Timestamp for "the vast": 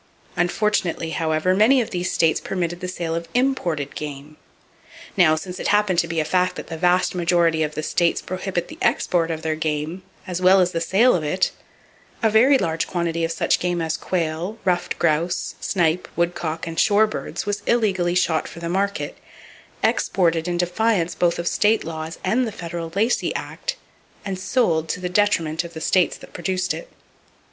6.69-7.13